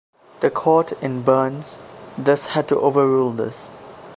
The 0.39 0.49
Court 0.49 0.93
in 1.03 1.21
"Burns" 1.21 1.77
thus 2.17 2.47
had 2.47 2.67
to 2.69 2.79
overrule 2.79 3.29
this. 3.31 3.67